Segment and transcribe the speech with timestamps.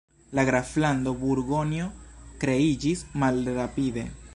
[0.37, 1.91] La graflando Burgonjo
[2.45, 4.13] kreiĝis malrapide.